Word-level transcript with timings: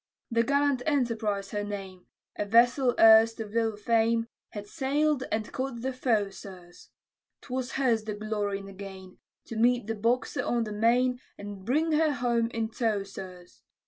The 0.31 0.41
gallant 0.41 0.81
Enterprise 0.87 1.51
her 1.51 1.63
name, 1.63 2.07
A 2.35 2.43
vessel 2.43 2.95
erst 2.99 3.39
of 3.39 3.51
little 3.53 3.77
fame, 3.77 4.25
Had 4.49 4.65
sail'd 4.65 5.25
and 5.31 5.51
caught 5.51 5.81
the 5.83 5.93
foe, 5.93 6.31
sirs; 6.31 6.89
'Twas 7.41 7.73
hers 7.73 8.05
the 8.05 8.15
glory 8.15 8.57
and 8.57 8.67
the 8.67 8.73
gain, 8.73 9.19
To 9.45 9.55
meet 9.57 9.85
the 9.85 9.93
Boxer 9.93 10.41
on 10.43 10.63
the 10.63 10.71
main, 10.71 11.19
And 11.37 11.63
bring 11.65 11.91
her 11.91 12.13
home 12.13 12.49
in 12.49 12.69
tow, 12.71 13.03
sirs. 13.03 13.61